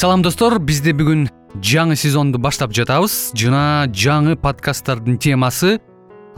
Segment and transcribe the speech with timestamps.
[0.00, 0.54] салам достор.
[0.56, 1.26] Бизде бүгүн
[1.60, 3.34] жаңы сезонду баштап жатабыз.
[3.36, 5.74] Жана жаңы подкасттардын темасы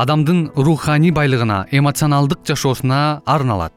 [0.02, 3.70] адамдын руханий байлыгына эмоционалдык жашоосуна арналат.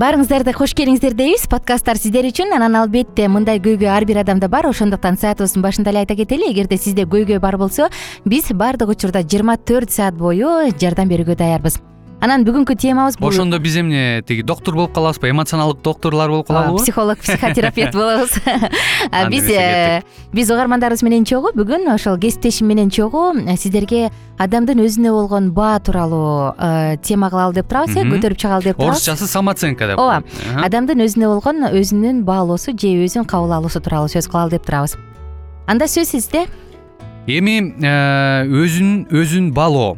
[0.00, 1.44] Баарыңыздарды кош келиңиздер дейбиз.
[1.52, 4.70] Подкасттар сиздер үчүн анан албетте мындай көйгөй ар бир адамда бар.
[4.72, 6.48] Ошондуктан саатыбыздын башында эле айта кетели.
[6.48, 7.92] Эгерде сизде көйгөй бар болсо
[8.24, 11.82] биз баардык учурда жыйырма төрт саат бою жардам берүүгө даярбыз
[12.22, 13.32] анан бүгүнкү темабыз бул.
[13.32, 18.36] Ошондо биз эмне тиги доктур болуп калабызбы эмоционалдык докторлор болуп калабызбы психолог психотерапевт болобуз.
[19.32, 20.02] Биз э,
[20.32, 21.50] биз угармандарыбыз менен чогуу.
[21.56, 27.58] Бүгүн ошол кесиптешим менен чогуу э, сиздерге адамдын өзүнө болгон баа тууралуу э, тема кылалы
[27.58, 29.02] деп турабыз э көтөрүп чыгалы деп турабыз.
[29.02, 29.98] Орусчасы самооценка деп.
[29.98, 30.22] Ооба
[30.62, 34.94] адамдын өзүнө болгон өзүнүн баалоосу же өзүн кабыл алуусу тууралуу сөз кылалы деп турабыз.
[35.66, 36.46] Анда сөз сизде.
[37.26, 39.96] Эми өзүн өзүн баалоо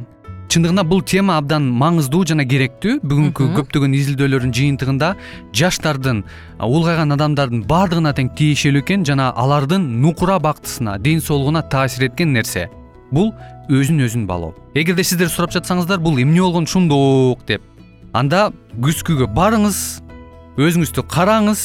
[0.54, 3.00] чындыгында бул тема абдан маңыздуу жана керектүү.
[3.02, 5.08] Бүгүнкү көптөгөн изилдөөлөрдүн жыйынтыгында
[5.58, 6.20] жаштардын
[6.62, 12.68] улгайган адамдардын баардыгына тең тиешелүү экен жана алардын нукура бактысына ден соолугуна таасир эткен нерсе.
[13.10, 13.32] Бул
[13.68, 14.54] өзүн өзүн баалоо.
[14.78, 17.62] Эгерде сиздер сурап жатсаңыздар бул эмне болгон ушундук деп.
[18.14, 19.80] Анда күзгүгө барыңыз
[20.54, 21.62] өзүңүздү караңыз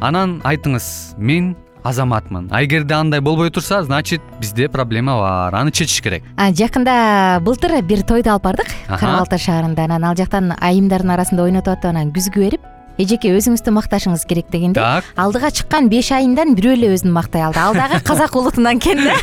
[0.00, 2.48] анан айтыңыз мен азаматмын.
[2.50, 5.54] А эгерде андай болбой турса значит бизде проблема бар.
[5.54, 6.24] Аны чечиш керек.
[6.36, 8.72] Жакында былтыр бир тойду алып бардык.
[8.88, 13.72] Кара балта шаарында анан ал жактан айымдардын арасында ойнотуп атып анан күзгү берип эжеке өзүңүздү
[13.76, 15.06] макташыңыз керек дегенде так.
[15.16, 17.60] алдыга чыккан беш айымдан бирөө эле өзүн мактай алды.
[17.62, 19.14] Ал дагы казак улутунан экен да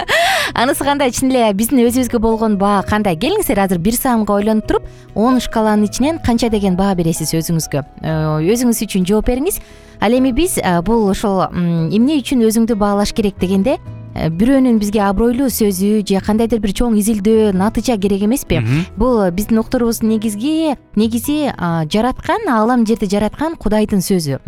[0.54, 1.12] анысы кандай?
[1.12, 3.18] Чын эле биздин өзүбүзгө болгон баа кандай?
[3.20, 7.84] Келиңиздер азыр бир саамга ойлонуп туруп он шкаланын ичинен канча деген баа бересиз өзүңүзгө?
[8.00, 9.60] Э, өзүңүз үчүн жооп бериңиз
[10.00, 13.76] ал эми биз э, бул ошол эмне үчүн өзүңдү баалаш керек дегенде
[14.14, 18.62] э, бирөөнүн бизге абройлуу сөзү же кандайдыр бир чоң изилдөө натыйжа керек эмеспи?
[18.96, 21.52] Бул биздин докторубуздун негизги негизи
[21.92, 24.40] жараткан аалам жерди жараткан кудайдын сөзү.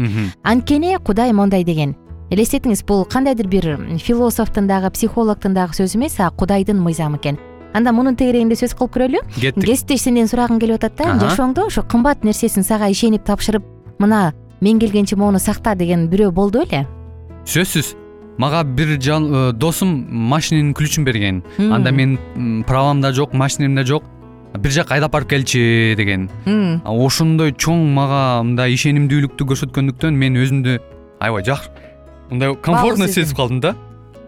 [0.43, 1.97] Анткени кудай мондай деген.
[2.33, 7.37] Элестетиңиз бул кандайдыр бир философтун дагы психологдун дагы сөзү эмес а кудайдын мыйзамы экен.
[7.75, 9.21] Анда мунун тегерегинде сөз кылып көрөлү?
[9.37, 9.65] Кеттик.
[9.65, 13.65] Кесиптеш сенден сурагым келип атат да жашооңдо ошо кымбат нерсесин сага ишенип тапшырып
[13.99, 14.33] мына
[14.63, 16.87] мен келгенче могуну сакта деген бирөө болду беле
[17.45, 17.97] сөзсүз.
[18.39, 21.43] Мага бир э, досум машиненин ключун берген.
[21.59, 24.05] Анда менин правам да жок машинем да жок.
[24.59, 26.31] Бир жака айдап барып келчи деген.
[26.85, 30.79] Ошондой чоң мага мындай ишенимдүүлүктү көрсөткөндүктөн мен өзүмдү
[31.21, 31.71] аябай жакшы
[32.31, 33.75] мындай комфортно сезип калдым да.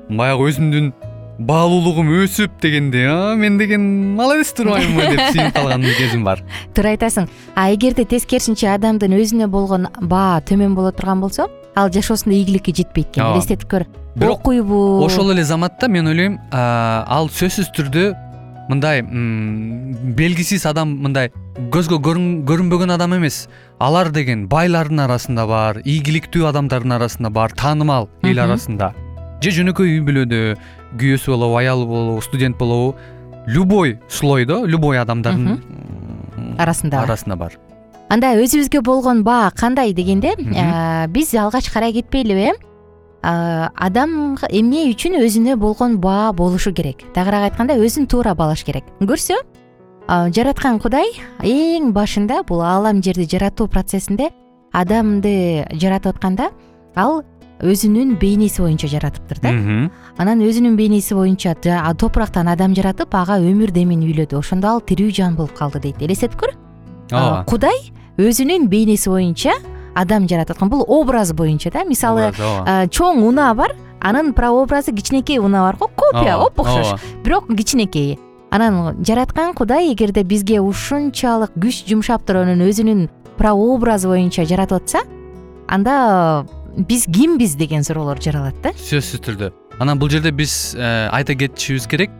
[0.08, 0.92] Баягы өзүмдүн
[1.38, 3.82] баалуулугум өсүп дегендей а мен деген
[4.16, 6.42] молодец турбаймынбы деп сүйүнүп калган кезим бар.
[6.74, 12.36] Туура айтасың а эгерде тескерисинче адамдын өзүнө болгон баа төмөн боло турган болсо ал жашоосунда
[12.38, 13.86] ийгиликке жетпейт экен элестетип көр.
[14.22, 15.02] Окуйбу.
[15.04, 18.12] ошол эле заматта мен ойлойм ал сөзсүз түрдө
[18.70, 21.32] мындай белгисиз адам мындай
[21.74, 21.98] көзгө
[22.46, 23.48] көрүнбөгөн адам эмес.
[23.80, 28.94] Алар деген байлардын арасында бар ийгиликтүү адамдардын арасында бар таанымал эл арасында
[29.42, 30.40] же жөнөкөй үй бүлөдө
[31.00, 32.94] күйөөсү болобу аялы болобу студент болобу
[33.46, 35.60] любой слойдо любой адамдардын
[36.58, 37.56] арасында арасында бар.
[38.12, 40.34] Анда өзүбүзгө болгон баа кандай дегенде
[41.10, 47.02] биз алгач карай кетпейлиби э адам эмне үчүн өзүнө болгон баа болушу керек?
[47.14, 48.84] Тагыраак айтканда өзүн туура баалаш керек.
[49.00, 49.40] Көрсө
[50.08, 51.08] жараткан кудай
[51.40, 54.30] эң башында бул аалам жерди жаратуу процессинде
[54.72, 56.50] адамды жаратып атканда
[56.94, 57.22] ал
[57.62, 59.52] өзүнүн бейнеси боюнча жаратыптыр да.
[60.18, 61.54] Анан өзүнүн бейнеси боюнча
[61.98, 64.38] топурактан адам жаратып ага өмүр демин үйлөдү.
[64.38, 66.02] Ошондо ал тирүү жан болуп калды дейт.
[66.02, 66.54] Элестетип көр
[67.12, 67.44] ооба.
[67.46, 69.54] Кудай өзүнүн бейнеси боюнча
[69.94, 71.84] адам жаратып аткан бул образ боюнча да.
[71.84, 72.32] Мисалы
[72.90, 77.00] чоң унаа бар анын прообразы кичинекей унаа бар го копия оп окшош.
[77.24, 78.18] бирок кичинекей.
[78.50, 85.00] Анан жараткан кудай эгерде бизге ушунчалык күч жумшап туруп анан өзүнүн прообразы боюнча жаратып атса
[85.66, 88.72] анда биз кимбиз деген суроолор жаралат да.
[88.74, 89.50] Сөзсүз түрдө.
[89.80, 92.10] Анан бул жерде биз э, айта кетишибиз керек.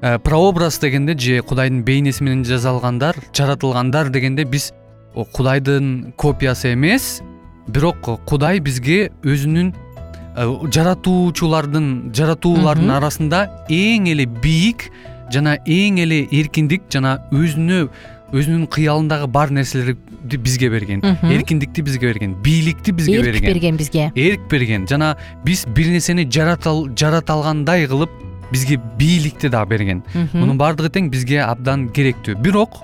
[0.00, 4.72] Э, прообраз дегенде же кудайдын бейнеси менен жасалгандар жаратылгандар дегенде биз
[5.14, 7.22] кудайдын копиясы эмес.
[7.68, 14.90] Бирок кудай бизге өзүнүн э, жаратуучулардын жаратуулардын арасында эң эле бийик
[15.32, 17.88] жана эң эле эркиндик жана өзүнө
[18.34, 21.02] өзүнүн кыялындагы бар нерселерди бизге берген.
[21.22, 23.76] Эркиндикти бизге берген бийликти бизге берген эрк берген.
[23.76, 24.12] бизге.
[24.14, 24.86] Эрк берген.
[24.88, 28.10] Жана биз бир нерсени жарата алгандай кылып
[28.52, 30.02] бизге бийликти дагы берген.
[30.32, 32.36] Мунун баардыгы тең бизге абдан керектүү.
[32.42, 32.82] Бирок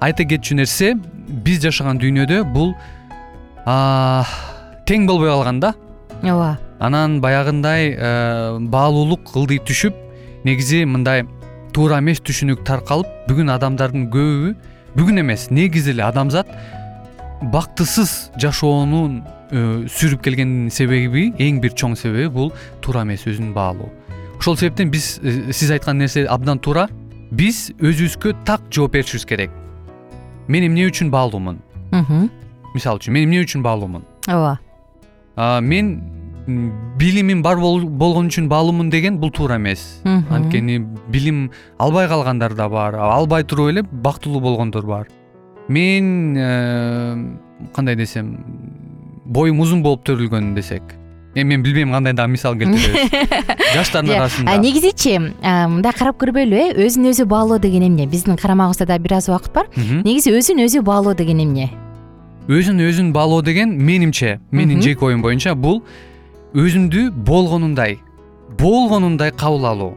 [0.00, 0.94] айта кетчү нерсе
[1.44, 2.74] биз жашаган дүйнөдө бул
[4.84, 5.74] тең болбой калган да
[6.22, 6.58] ооба.
[6.80, 9.94] анан баягындай э, баалуулук ылдый түшүп
[10.44, 11.24] негизи мындай
[11.72, 14.54] туура эмес түшүнүк таркалып бүгүн адамдардын көбү
[14.94, 16.50] бүгүн эмес негизи эле адамзат
[17.52, 23.90] бактысыз жашоонун э, сүрүп келгенин себеби эң бир чоң себеби бул туура эмес өзүн баалоо.
[24.38, 26.86] Ошол себептен биз э, сиз айткан нерсе абдан туура.
[27.34, 29.50] Биз өзүбүзгө так жооп беришибиз керек.
[30.46, 31.58] Мен эмне үчүн баалуумун?
[32.74, 34.04] Мисалы үчүн мен эмне үчүн баалуумун?
[34.28, 34.58] Ооба.
[35.60, 35.96] Мен
[36.46, 40.02] билимим бар болгон үчүн баалуумун деген бул туура эмес.
[40.04, 45.08] Анткени билим албай калгандар да бар албай туруп эле бактылуу болгондор бар.
[45.68, 48.36] Мен э, кандай десем
[49.24, 50.82] боюм узун болуп төрүлгөн десек
[51.34, 53.10] эми мен билбейм кандай дагы мисал келтиребиз
[53.74, 54.56] жаштардын арасында.
[54.56, 58.06] негизичи мындай карап көрбөйлүбү э өзүн өзү баалоо деген эмне?
[58.06, 59.66] Биздин карамагыбызда дагы бир аз убакыт бар.
[59.76, 61.70] Негизи өзүн өзү баалоо деген эмне?
[62.48, 65.82] Өзүн өзүн баалоо деген менимче менин жеке оюм боюнча бул
[66.54, 67.98] өзүмдү болгонундай
[68.58, 69.92] болгонундай кабыл алуу.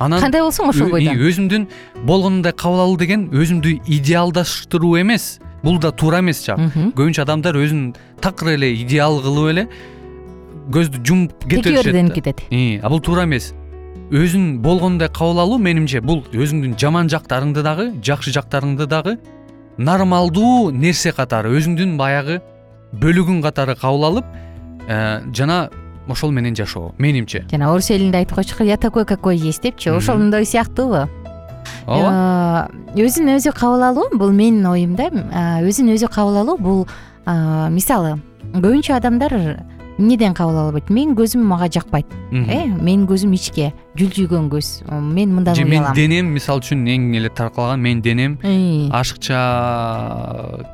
[0.00, 1.18] Анан кандай болсоң ошол бойдон?
[1.20, 1.66] өзүмдүн
[2.08, 5.38] болгонундай кабыл алуу деген өзүмдү идеалдаштыруу эмес.
[5.62, 6.58] Бул да туура эмес жак
[6.96, 7.92] көбүнчө адамдар өзүн
[8.24, 9.66] такыр эле идеал кылып эле
[10.72, 12.40] көздү жумуп кете беришет текеберденип кетет.
[12.82, 13.52] А бул туура эмес.
[14.10, 19.18] Өзүң болгонундай кабыл алуу менимче бул өзүңдүн жаман жактарыңды дагы жакшы жактарыңды дагы
[19.78, 22.40] нормалдуу нерсе катары өзүңдүн баягы
[23.00, 24.26] бөлүгүң катары кабыл алып
[24.88, 25.70] э, жана
[26.08, 27.44] ошол менен жашоо менимче.
[27.50, 29.88] Жана орус элинде айтып коечук я такой какой есть депчи.
[29.90, 31.08] Ошондой сыяктуубу
[31.86, 32.68] ооба.
[32.94, 35.10] Э, өзүн өзү кабыл алуу бул менин оюмда.
[35.10, 36.86] Э, өзүн өзү кабыл алуу бул
[37.70, 38.18] мисалы
[38.52, 39.32] көбүнчө адамдар
[39.98, 40.90] эмнеден кабыл албайт?
[40.90, 42.06] Менин көзүм мага жакпайт.
[42.32, 44.68] Э менин көзүм ичке жүлжүйгөн көз.
[44.88, 48.38] Мен мындан же менин денем мисалы үчүн эң эле таркалган менин денем
[48.92, 49.38] ашыкча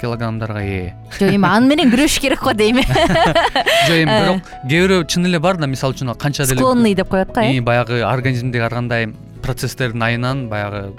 [0.00, 0.94] килограммдарга ээ.
[1.18, 2.78] Жок эми аны менен күрөшүш керек го дейм.
[3.88, 7.08] Жок эми бирок кээ бирөө чын эле бар да мисалы үчүн канча деле склонный деп
[7.08, 7.60] коет го э.
[7.60, 9.08] Баягы организмдеги ар кандай
[9.42, 10.92] процесстердин айынан баягы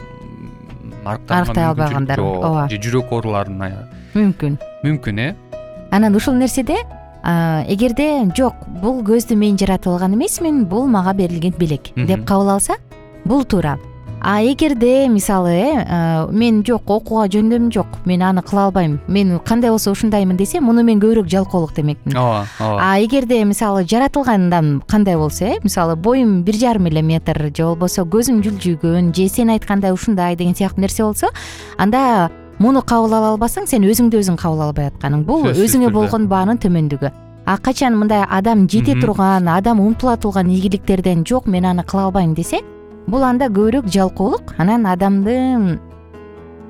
[1.05, 2.67] арыктай албагандар ооба.
[2.69, 4.59] Же жүрөк ооруларына мүмкүн.
[4.83, 5.35] мүмкүн э.
[5.91, 6.83] Анан ушул нерседе
[7.23, 12.79] эгерде жок бул көздү мен жаратып алган эмесмин бул мага берилген белек деп кабыл алса
[13.25, 13.77] бул туура.
[14.21, 19.71] А эгерде мисалы э мен жок окууга жөндөмүм жок мен аны кыла албайм мен кандай
[19.71, 22.81] болсо ушундаймын десе муну мен көбүрөөк жалкоолук демекмин ооба ооба.
[22.81, 28.01] А эгерде мисалы жаратылгандан кандай болсо э мисалы боюм бир жарым эле метр же болбосо
[28.03, 31.27] көзүм жүлжүйгөн же сен айткандай ушундай деген сыяктуу нерсе болсо
[31.77, 35.23] анда муну кабыл ала албасаң сен өзүңдү өзүң кабыл албай атканың.
[35.25, 37.11] Бул өзүңө болгон баанын төмөндүгү.
[37.45, 42.35] А качан мындай адам жете турган адам умтула турган ийгиликтерден жок мен аны кыла албайм
[42.35, 42.59] десе
[43.07, 45.79] бул анда көбүрөөк жалкоолук анан адамды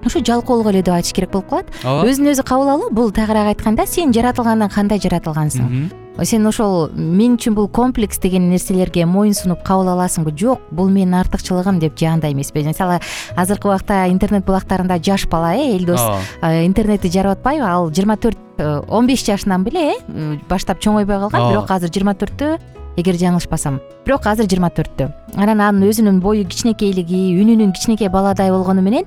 [0.05, 1.73] ушу жалкоолук эле деп айтыш керек болуп калат.
[1.83, 2.07] Ооба.
[2.07, 5.89] Өзүн өзү кабыл алуу бул тагыраак айтканда сен жаратылгандан кандай жаратылгансың
[6.23, 10.33] сен ошол мен үчүн бул комплекс деген нерселерге моюн сунуп кабыл аласыңбы?
[10.37, 12.63] Жок бул менин артыкчылыгым деп же эмеспи.
[12.63, 12.99] Мисалы
[13.35, 16.01] азыркы убакта интернет булактарында жаш бала э элдос
[16.41, 21.51] интернетти жарап атпайбы ал жыйырма төрт э, он беш жашынан беле э баштап чоңойбой калган
[21.51, 22.59] бирок азыр жыйырма төрттө
[22.97, 23.79] эгер жаңылышпасам.
[24.05, 29.05] Бирок азыр жыйырма төрттө анан анын өзүнүн бою кичинекейлиги үнүнүн кичинекей баладай болгону менен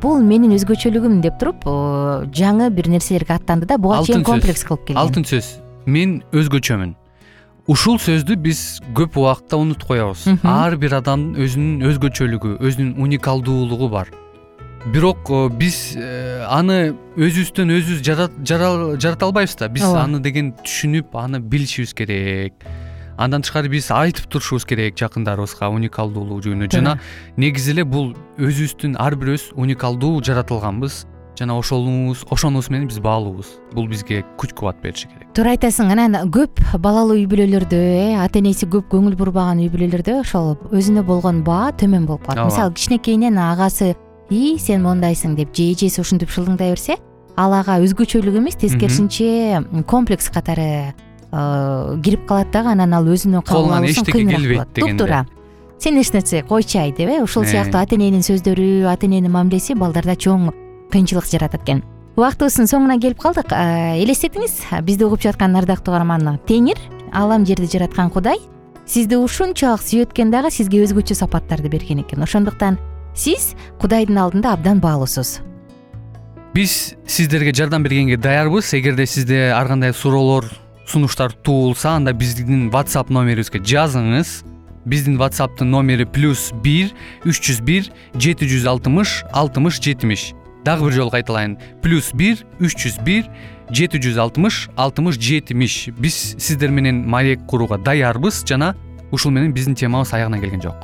[0.00, 1.66] бул менин өзгөчөлүгүм деп туруп
[2.32, 5.02] жаңы бир нерселерге аттанды да буга чейин комплекс кылып келген.
[5.02, 6.94] Алтын сөз мен өзгөчөмүн.
[7.66, 10.26] Ушул сөздү биз көп убакытта унутуп коебуз.
[10.46, 14.12] Ар бир адамдын өзүнүн өзгөчөлүгү өзүнүн уникалдуулугу бар.
[14.94, 19.66] Бирок э, биз э, аны өзүбүздөн өзүбүз жарата албайбыз да.
[19.66, 22.54] Биз аны деген түшүнүп аны билишибиз керек.
[23.18, 26.98] Андан тышкары биз айтып турушубуз керек жакындарыбызга уникалдуулугу жөнүндө жана
[27.40, 31.02] негизи эле бул өзүбүздүн ар бирөөбүз уникалдуу жаратылганбыз
[31.38, 33.46] жана ошонубуз ошонубуз менен биз баалуубуз.
[33.74, 35.28] Бул бизге күч кубат бериши керек.
[35.34, 40.20] Туура айтасың анан көп балалуу үй бүлөлөрдө э ата энеси көп көңүл бурбаган үй бүлөлөрдө
[40.22, 42.46] ошол өзүнө болгон баа төмөн болуп калат.
[42.50, 43.94] Мисалы кичинекейинен агасы
[44.30, 46.96] ии сен моундайсың деп же эжеси ушинтип шылыңдай берсе
[47.36, 50.94] ал ага өзгөчөлүк эмес тескерисинче комплекс катары
[51.30, 55.26] э, кирип калат дагы анан ал өзүнө кабыл колунан эчтеке келбейт дегендей туп туура
[55.78, 60.16] сен эч нерсе койчу деп э ушул сыяктуу ата эненин сөздөрү ата эненин мамилеси балдарда
[60.16, 60.50] чоң
[60.92, 61.82] кыйынчылык жаратат экен.
[62.16, 63.52] Убактыбыздын соңуна келип калдык.
[63.52, 66.80] Элестетиңиз бизди угуп жаткан ардактуу угарман теңир
[67.12, 68.40] аалам жерди жараткан кудай
[68.86, 72.22] сизди ушунчалык сүйөт экен дагы сизге өзгөчө сапаттарды берген экен.
[72.22, 72.78] Ошондуктан
[73.14, 75.40] сиз кудайдын алдында абдан баалуусуз.
[76.54, 78.72] Биз сиздерге жардам бергенге даярбыз.
[78.72, 80.48] Эгерде сизде ар кандай суроолор
[80.86, 84.44] сунуштар туулса анда биздин whatsapp номерибизге жазыңыз.
[84.86, 86.94] Биздин whatsappтын номери плюс бир
[87.26, 90.30] үч жүз бир жети жүз алтымыш алтымыш жетимиш
[90.66, 91.56] дагы бир жолу кайталайын.
[91.82, 93.30] Плюс бир үч жүз бир
[93.70, 95.88] жети жүз алтымыш алтымыш жетимиш.
[95.94, 98.74] Биз сиздер менен маек курууга даярбыз жана
[99.12, 100.76] ушул менен биздин темабыз аягына келген жок.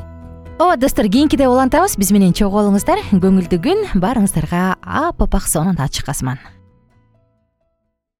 [0.58, 1.98] Ооба достор кийинкиде улантабыз.
[1.98, 6.38] Биз менен чогуу болуңуздар көңүлдүү күн баарыңыздарга апапак сонун ачык асман